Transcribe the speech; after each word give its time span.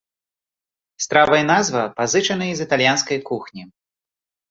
Страва 1.05 1.35
і 1.43 1.45
назва 1.53 1.83
пазычаныя 2.01 2.53
з 2.59 2.69
італьянскай 2.69 3.19
кухні. 3.33 3.63